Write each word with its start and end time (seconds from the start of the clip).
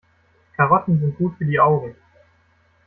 Karotten 0.55 0.99
sind 0.99 1.15
gut 1.15 1.35
für 1.37 1.45
die 1.45 1.59
Augen. 1.59 1.93